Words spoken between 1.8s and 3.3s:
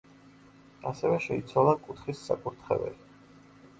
კუთხის საკურთხეველი.